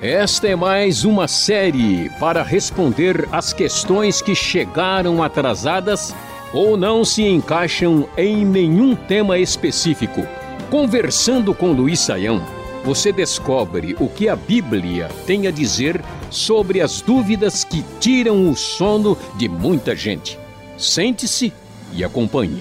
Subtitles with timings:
[0.00, 6.12] Esta é mais uma série para responder às questões que chegaram atrasadas
[6.52, 10.26] ou não se encaixam em nenhum tema específico.
[10.70, 12.42] Conversando com Luiz Saião,
[12.84, 18.56] você descobre o que a Bíblia tem a dizer sobre as dúvidas que tiram o
[18.56, 20.38] sono de muita gente.
[20.76, 21.52] Sente-se
[21.92, 22.60] e acompanhe.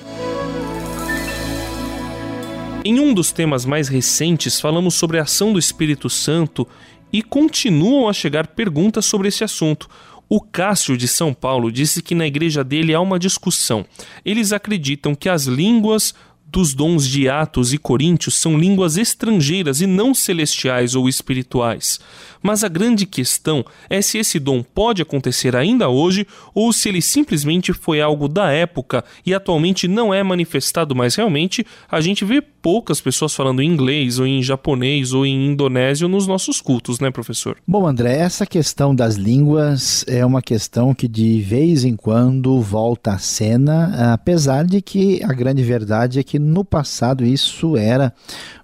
[2.84, 6.68] Em um dos temas mais recentes, falamos sobre a ação do Espírito Santo
[7.14, 9.88] e continuam a chegar perguntas sobre esse assunto.
[10.28, 13.86] O Cássio de São Paulo disse que na igreja dele há uma discussão.
[14.26, 16.16] Eles acreditam que as línguas
[16.52, 21.98] dos dons de Atos e Coríntios são línguas estrangeiras e não celestiais ou espirituais.
[22.44, 27.02] Mas a grande questão é se esse dom pode acontecer ainda hoje ou se ele
[27.02, 31.66] simplesmente foi algo da época e atualmente não é manifestado mais realmente.
[31.90, 36.28] A gente vê poucas pessoas falando em inglês ou em japonês ou em indonésio nos
[36.28, 37.58] nossos cultos, né, professor?
[37.68, 43.14] Bom, André, essa questão das línguas é uma questão que de vez em quando volta
[43.14, 48.14] à cena, apesar de que a grande verdade é que no passado isso era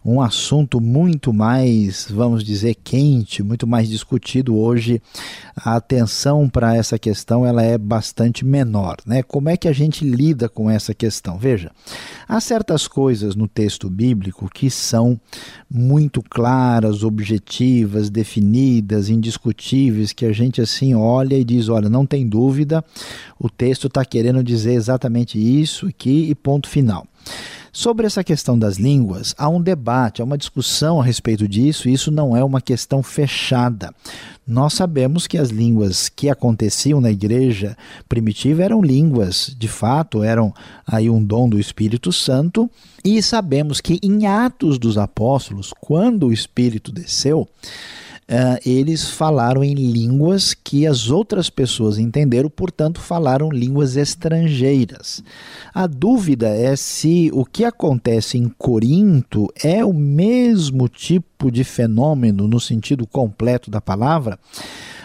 [0.08, 5.02] um assunto muito mais, vamos dizer, quente, muito mais discutido hoje.
[5.54, 9.22] A atenção para essa questão ela é bastante menor, né?
[9.22, 11.38] Como é que a gente lida com essa questão?
[11.38, 11.72] Veja,
[12.26, 15.20] há certas coisas no texto bíblico que são
[15.70, 22.26] muito claras, objetivas, definidas, indiscutíveis, que a gente assim olha e diz, olha, não tem
[22.26, 22.82] dúvida,
[23.38, 27.06] o texto está querendo dizer exatamente isso aqui e ponto final.
[27.72, 31.94] Sobre essa questão das línguas, há um debate, há uma discussão a respeito disso, e
[31.94, 33.94] isso não é uma questão fechada.
[34.48, 40.54] Nós sabemos que as línguas que aconteciam na igreja primitiva eram línguas, de fato, eram
[40.86, 42.70] aí um dom do Espírito Santo,
[43.04, 47.48] e sabemos que em Atos dos Apóstolos, quando o Espírito desceu,
[48.30, 55.24] uh, eles falaram em línguas que as outras pessoas entenderam, portanto, falaram línguas estrangeiras.
[55.74, 62.48] A dúvida é se o que acontece em Corinto é o mesmo tipo de fenômeno
[62.48, 64.40] no sentido completo da palavra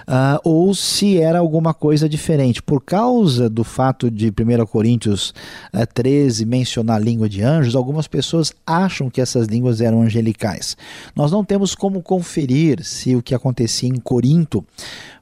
[0.02, 2.62] uh, ou se era alguma coisa diferente.
[2.62, 5.34] Por causa do fato de 1 Coríntios
[5.72, 10.76] uh, 13 mencionar a língua de anjos, algumas pessoas acham que essas línguas eram angelicais.
[11.14, 14.64] Nós não temos como conferir se o que acontecia em Corinto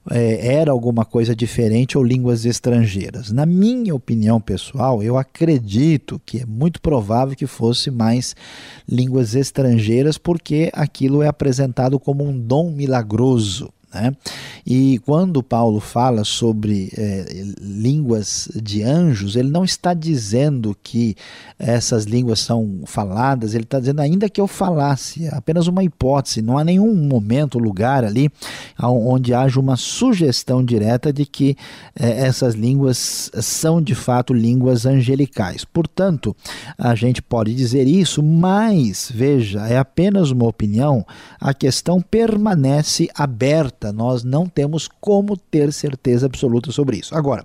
[0.09, 3.31] é, era alguma coisa diferente ou línguas estrangeiras.
[3.31, 8.35] Na minha opinião pessoal, eu acredito que é muito provável que fosse mais
[8.89, 13.71] línguas estrangeiras, porque aquilo é apresentado como um dom milagroso.
[13.93, 14.13] Né?
[14.65, 21.17] E quando Paulo fala sobre é, línguas de anjos, ele não está dizendo que
[21.59, 26.41] essas línguas são faladas, ele está dizendo ainda que eu falasse, é apenas uma hipótese,
[26.41, 28.31] não há nenhum momento, lugar ali
[28.81, 31.57] onde haja uma sugestão direta de que
[31.99, 35.65] é, essas línguas são de fato línguas angelicais.
[35.65, 36.35] Portanto,
[36.79, 41.05] a gente pode dizer isso, mas veja, é apenas uma opinião,
[41.41, 47.15] a questão permanece aberta nós não temos como ter certeza absoluta sobre isso.
[47.15, 47.45] Agora,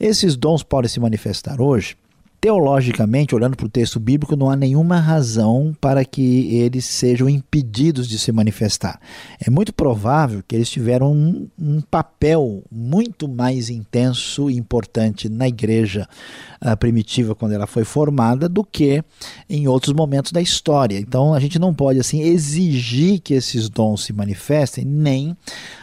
[0.00, 1.96] esses dons podem se manifestar hoje
[2.40, 8.06] Teologicamente, olhando para o texto bíblico, não há nenhuma razão para que eles sejam impedidos
[8.06, 9.00] de se manifestar.
[9.44, 15.48] É muito provável que eles tiveram um, um papel muito mais intenso e importante na
[15.48, 16.08] igreja
[16.64, 19.02] uh, primitiva quando ela foi formada do que
[19.50, 20.96] em outros momentos da história.
[20.96, 25.36] Então, a gente não pode assim exigir que esses dons se manifestem, nem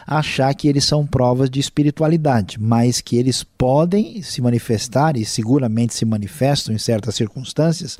[0.06, 5.92] achar que eles são provas de espiritualidade, mas que eles podem se manifestar e seguramente
[5.92, 7.98] se manifestam manifestam em certas circunstâncias,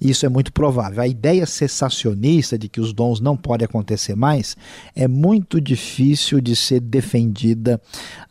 [0.00, 1.02] isso é muito provável.
[1.02, 4.56] A ideia cessacionista de que os dons não podem acontecer mais
[4.94, 7.80] é muito difícil de ser defendida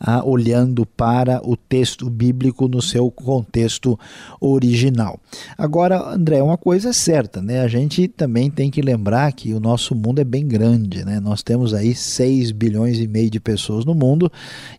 [0.00, 3.98] ah, olhando para o texto bíblico no seu contexto
[4.40, 5.18] original.
[5.56, 7.60] Agora, André, uma coisa é certa, né?
[7.60, 11.20] A gente também tem que lembrar que o nosso mundo é bem grande, né?
[11.20, 14.30] Nós temos aí 6 bilhões e meio de pessoas no mundo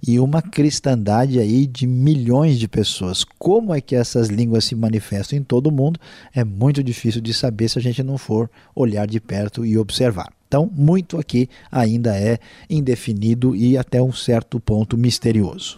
[0.06, 3.24] e uma cristandade aí de milhões de pessoas.
[3.40, 6.00] Como é que essas línguas se se manifestam em todo mundo,
[6.34, 10.34] é muito difícil de saber se a gente não for olhar de perto e observar.
[10.48, 12.38] Então, muito aqui ainda é
[12.70, 15.78] indefinido e até um certo ponto misterioso.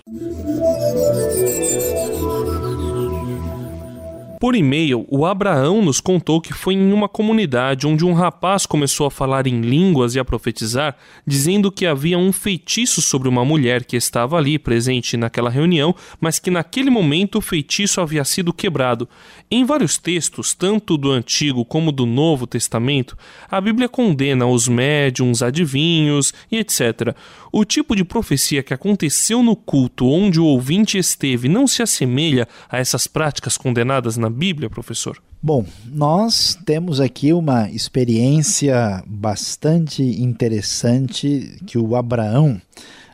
[4.46, 9.08] Por e-mail, o Abraão nos contou que foi em uma comunidade onde um rapaz começou
[9.08, 10.96] a falar em línguas e a profetizar,
[11.26, 16.38] dizendo que havia um feitiço sobre uma mulher que estava ali presente naquela reunião, mas
[16.38, 19.10] que naquele momento o feitiço havia sido quebrado.
[19.50, 23.18] Em vários textos, tanto do Antigo como do Novo Testamento,
[23.50, 27.16] a Bíblia condena os médiums, adivinhos e etc.
[27.52, 32.48] O tipo de profecia que aconteceu no culto onde o ouvinte esteve não se assemelha
[32.70, 35.22] a essas práticas condenadas na Bíblia, professor?
[35.42, 42.62] Bom, nós temos aqui uma experiência bastante interessante que o Abraão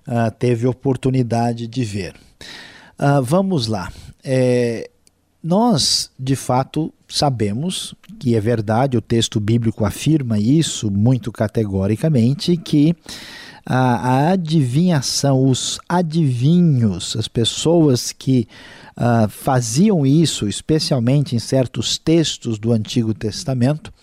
[0.07, 2.15] uh, teve oportunidade de ver.
[2.99, 3.91] Uh, vamos lá.
[4.23, 4.89] É,
[5.43, 12.95] nós, de fato, sabemos que é verdade, o texto bíblico afirma isso muito categoricamente, que
[13.65, 18.47] a, a adivinhação, os adivinhos, as pessoas que
[18.97, 23.93] uh, faziam isso, especialmente em certos textos do Antigo Testamento,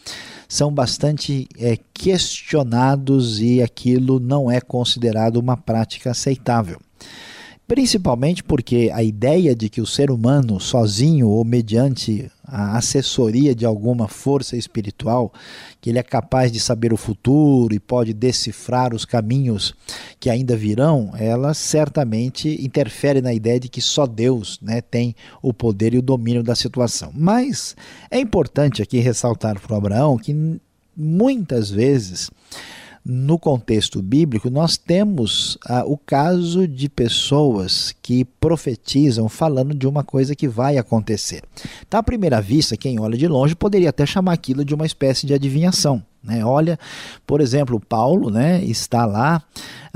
[0.49, 6.81] são bastante é, questionados e aquilo não é considerado uma prática aceitável.
[7.69, 13.67] Principalmente porque a ideia de que o ser humano sozinho ou mediante a assessoria de
[13.67, 15.31] alguma força espiritual,
[15.79, 19.75] que ele é capaz de saber o futuro e pode decifrar os caminhos
[20.19, 25.53] que ainda virão, ela certamente interfere na ideia de que só Deus né, tem o
[25.53, 27.13] poder e o domínio da situação.
[27.15, 27.77] Mas
[28.11, 30.59] é importante aqui ressaltar para o Abraão que
[30.97, 32.31] muitas vezes
[33.09, 40.05] no contexto bíblico, nós temos ah, o caso de pessoas que profetizam falando de uma
[40.05, 41.43] coisa que vai acontecer.
[41.87, 45.27] Então, à primeira vista, quem olha de longe poderia até chamar aquilo de uma espécie
[45.27, 46.03] de adivinhação.
[46.23, 46.45] Né?
[46.45, 46.79] Olha,
[47.27, 49.43] por exemplo, Paulo né, está lá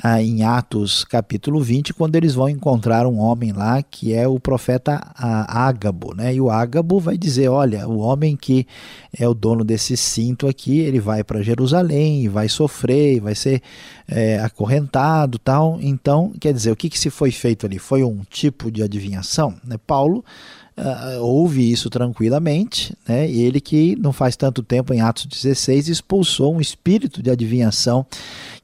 [0.03, 4.39] ah, em Atos capítulo 20, quando eles vão encontrar um homem lá que é o
[4.39, 6.15] profeta ah, Ágabo.
[6.15, 6.35] Né?
[6.35, 8.67] E o Ágabo vai dizer: Olha, o homem que
[9.17, 13.63] é o dono desse cinto aqui, ele vai para Jerusalém, vai sofrer, vai ser
[14.09, 15.79] é, acorrentado tal.
[15.81, 17.79] Então, quer dizer, o que, que se foi feito ali?
[17.79, 19.55] Foi um tipo de adivinhação?
[19.65, 19.77] Né?
[19.87, 20.25] Paulo
[20.77, 23.29] uh, ouve isso tranquilamente, né?
[23.29, 28.07] E ele que não faz tanto tempo, em Atos 16, expulsou um espírito de adivinhação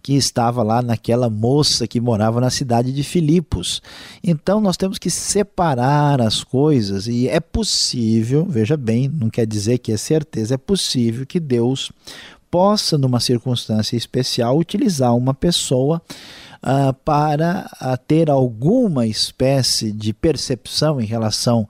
[0.02, 3.82] que estava lá naquela moça que morava na cidade de Filipos.
[4.25, 9.78] Então nós temos que separar as coisas e é possível, veja bem, não quer dizer
[9.78, 11.93] que é certeza, é possível que Deus
[12.50, 16.00] possa, numa circunstância especial, utilizar uma pessoa
[16.62, 21.69] uh, para uh, ter alguma espécie de percepção em relação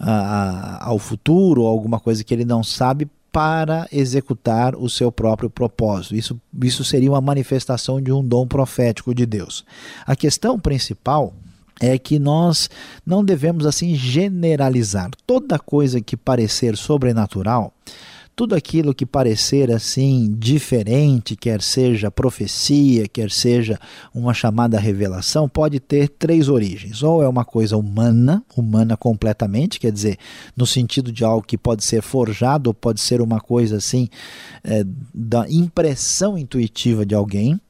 [0.00, 6.16] uh, ao futuro, alguma coisa que ele não sabe, para executar o seu próprio propósito.
[6.16, 9.64] Isso, isso seria uma manifestação de um dom profético de Deus.
[10.04, 11.32] A questão principal
[11.80, 12.68] é que nós
[13.06, 17.72] não devemos assim generalizar toda coisa que parecer sobrenatural
[18.34, 23.78] tudo aquilo que parecer assim diferente, quer seja profecia, quer seja
[24.14, 27.02] uma chamada revelação, pode ter três origens.
[27.02, 30.16] Ou é uma coisa humana, humana completamente, quer dizer,
[30.56, 34.08] no sentido de algo que pode ser forjado, ou pode ser uma coisa assim
[34.64, 34.84] é,
[35.14, 37.60] da impressão intuitiva de alguém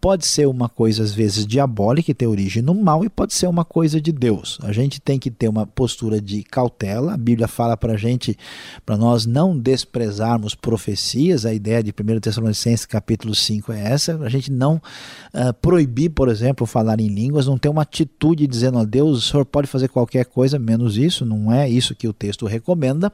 [0.00, 3.48] Pode ser uma coisa, às vezes, diabólica, que tem origem no mal, e pode ser
[3.48, 4.58] uma coisa de Deus.
[4.62, 7.14] A gente tem que ter uma postura de cautela.
[7.14, 8.38] A Bíblia fala para a gente,
[8.84, 11.44] para nós não desprezarmos profecias.
[11.44, 14.16] A ideia de 1 Tessalonicenses capítulo 5 é essa.
[14.22, 18.78] A gente não uh, proibir, por exemplo, falar em línguas, não ter uma atitude dizendo
[18.78, 21.24] a Deus, o senhor pode fazer qualquer coisa, menos isso.
[21.24, 23.12] Não é isso que o texto recomenda.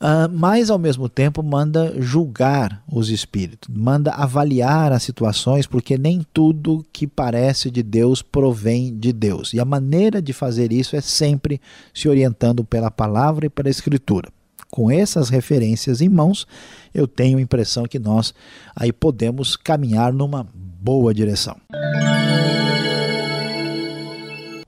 [0.00, 6.24] Uh, mas ao mesmo tempo manda julgar os espíritos, manda avaliar as situações, porque nem
[6.32, 9.52] tudo que parece de Deus provém de Deus.
[9.52, 11.60] E a maneira de fazer isso é sempre
[11.92, 14.30] se orientando pela palavra e pela escritura.
[14.70, 16.46] Com essas referências em mãos,
[16.94, 18.32] eu tenho a impressão que nós
[18.76, 21.56] aí podemos caminhar numa boa direção.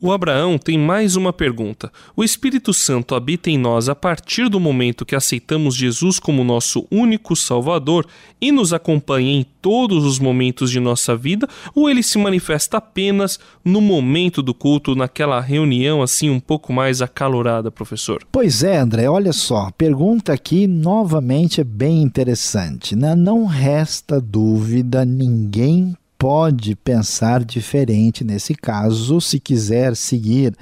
[0.02, 1.92] O Abraão tem mais uma pergunta.
[2.16, 6.86] O Espírito Santo habita em nós a partir do momento que aceitamos Jesus como nosso
[6.90, 8.06] único Salvador
[8.40, 13.38] e nos acompanha em todos os momentos de nossa vida, ou ele se manifesta apenas
[13.62, 18.22] no momento do culto, naquela reunião assim um pouco mais acalorada, professor?
[18.32, 22.96] Pois é, André, olha só, pergunta aqui novamente é bem interessante.
[22.96, 23.14] Né?
[23.14, 30.54] Não resta dúvida, ninguém pode pensar diferente nesse caso, se quiser seguir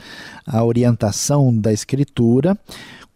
[0.47, 2.57] a orientação da Escritura.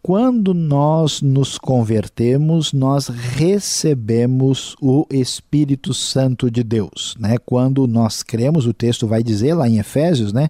[0.01, 7.37] quando nós nos convertemos, nós recebemos o Espírito Santo de Deus, né?
[7.45, 10.49] Quando nós cremos, o texto vai dizer lá em Efésios, né,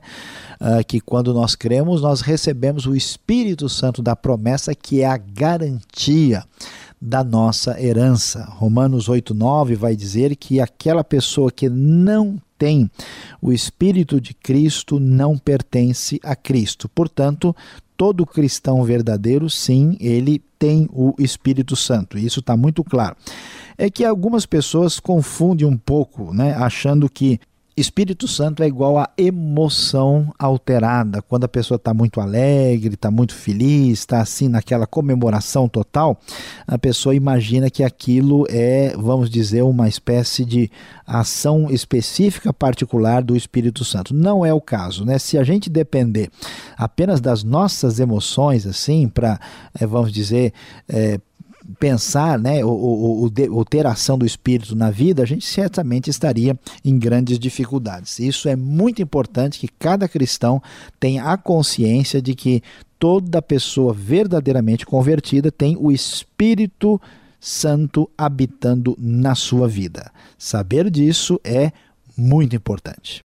[0.60, 5.18] uh, que quando nós cremos, nós recebemos o Espírito Santo da promessa, que é a
[5.18, 6.44] garantia
[7.06, 8.46] da nossa herança.
[8.46, 12.90] Romanos 8:9 vai dizer que aquela pessoa que não tem
[13.42, 16.88] o Espírito de Cristo não pertence a Cristo.
[16.88, 17.54] Portanto,
[17.98, 22.18] todo cristão verdadeiro, sim, ele tem o Espírito Santo.
[22.18, 23.18] Isso está muito claro.
[23.78, 27.38] É que algumas pessoas confundem um pouco, né, achando que
[27.76, 31.22] Espírito Santo é igual a emoção alterada.
[31.22, 36.20] Quando a pessoa está muito alegre, está muito feliz, está assim naquela comemoração total,
[36.68, 40.70] a pessoa imagina que aquilo é, vamos dizer, uma espécie de
[41.06, 44.14] ação específica particular do Espírito Santo.
[44.14, 45.18] Não é o caso, né?
[45.18, 46.30] Se a gente depender
[46.78, 49.40] apenas das nossas emoções, assim, para,
[49.80, 50.54] é, vamos dizer,
[50.88, 51.20] é,
[51.80, 56.98] pensar, né, ou, ou, ter ação do Espírito na vida, a gente certamente estaria em
[56.98, 58.20] grandes dificuldades.
[58.20, 60.62] Isso é muito importante que cada cristão
[61.00, 62.62] tenha a consciência de que
[63.00, 67.00] toda pessoa verdadeiramente convertida tem o Espírito
[67.40, 70.12] Santo habitando na sua vida.
[70.38, 71.72] Saber disso é
[72.18, 73.20] muito importante.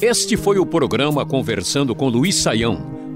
[0.00, 3.01] Este foi o programa Conversando com Luiz Saião.